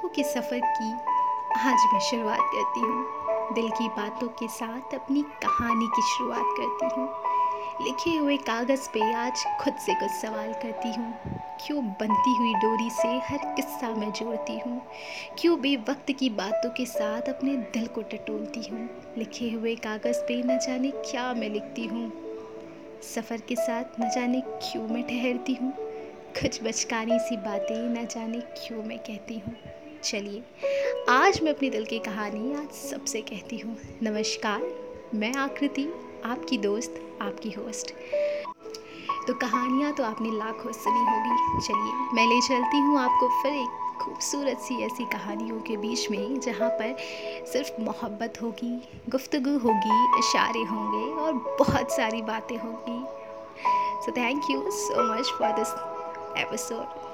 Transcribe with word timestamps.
ख्वाबों 0.00 0.14
के 0.14 0.22
सफ़र 0.22 0.60
की 0.64 0.92
आज 1.60 1.82
मैं 1.92 2.00
शुरुआत 2.00 2.40
करती 2.40 2.80
हूँ। 2.80 3.54
दिल 3.54 3.68
की 3.70 3.88
बातों 3.88 4.28
के 4.28 4.46
साथ 4.48 4.94
अपनी 4.94 5.22
कहानी 5.22 5.86
की 5.86 6.02
शुरुआत 6.02 6.54
करती 6.58 6.86
हूँ। 6.96 7.08
लिखे 7.84 8.16
हुए 8.16 8.36
कागज़ 8.36 8.88
पे 8.88 9.12
आज 9.14 9.44
खुद 9.60 9.74
से 9.74 9.94
कुछ 9.94 10.10
सवाल 10.10 10.52
करती 10.52 10.92
हूँ। 10.92 11.12
क्यों 11.66 11.84
बनती 11.84 12.36
हुई 12.36 12.54
डोरी 12.54 12.88
से 12.90 13.08
हर 13.08 13.38
किस्सा 13.56 13.88
मैं 13.88 14.10
जोड़ती 14.12 14.58
हूँ? 14.58 14.80
क्यों 15.38 15.60
बेवक्त 15.60 16.12
की 16.18 16.30
बातों 16.30 16.70
के 16.70 16.86
साथ 16.86 17.28
अपने 17.28 17.56
दिल 17.56 17.86
को 17.86 18.02
टटोलती 18.02 18.62
हूँ? 18.70 18.88
लिखे 19.18 19.50
हुए 19.50 19.74
कागज़ 19.74 20.20
पे 20.20 20.42
न 20.42 20.58
जाने 20.58 20.90
क्या 20.90 21.32
मैं 21.34 21.48
लिखती 21.48 21.84
हूँ? 21.86 22.12
सफ़र 23.14 23.40
के 23.40 23.56
साथ 23.56 24.00
न 24.00 24.10
जाने 24.10 24.40
क्यों 24.40 24.88
मैं 24.88 25.02
ठहरती 25.02 25.54
हूँ? 25.54 25.72
कुछ 26.40 26.62
बचकानी 26.62 27.18
सी 27.18 27.36
बातें 27.36 27.76
न 27.76 28.06
जाने 28.06 28.40
क्यों 28.40 28.82
मैं 28.82 28.98
कहती 28.98 29.38
हूँ? 29.38 29.54
चलिए, 30.04 30.42
आज 31.08 31.40
मैं 31.42 31.54
अपनी 31.54 31.70
दिल 31.70 31.84
की 31.84 31.98
कहानी 31.98 32.54
आज 32.54 32.70
सबसे 32.70 33.20
कहती 33.20 33.58
हूँ। 33.58 33.78
नमस्कार, 34.02 34.62
मैं 35.14 35.34
आकृति, 35.34 35.94
आपकी 36.24 36.58
दोस्त, 36.58 37.18
आपकी 37.22 37.50
होस्ट। 37.50 37.90
तो 39.26 39.34
कहानियाँ 39.34 39.92
तो 39.92 40.02
आपने 40.02 40.30
लाखों 40.30 40.72
सुनी 40.72 41.00
होगी। 41.00 41.60
चलिए, 41.66 41.92
मैं 42.14 42.26
ले 42.26 42.40
चलती 42.40 42.78
हूँ 42.78 42.98
आपको 42.98 43.42
फिर 43.42 43.52
एक 43.52 43.98
खूबसूरत 44.00 44.58
सी 44.58 44.82
ऐसी 44.82 45.04
कहानियों 45.04 45.60
के 45.60 45.76
बीच 45.76 46.10
में, 46.10 46.40
जहाँ 46.40 46.70
पर 46.70 46.96
सिर्फ़ 47.52 47.80
मोहब्बत 47.80 48.42
होगी, 48.42 48.88
गुफ्तगु 49.08 49.58
होगी, 49.58 50.18
इशारे 50.18 50.62
होंगे 50.62 51.22
और 51.22 51.32
बहुत 51.58 51.92
सारी 51.92 52.22
बातें 52.22 52.56
होंगी। 52.56 53.06
So 54.06 54.12
thank 54.12 54.42
you 54.50 54.70
so 54.70 55.14
much 55.14 55.26
for 55.38 55.52
this 55.52 55.74
episode 56.46 57.09